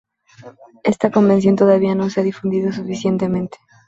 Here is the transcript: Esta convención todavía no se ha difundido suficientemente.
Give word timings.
Esta 0.81 1.11
convención 1.11 1.55
todavía 1.55 1.93
no 1.93 2.09
se 2.09 2.21
ha 2.21 2.23
difundido 2.23 2.71
suficientemente. 2.71 3.59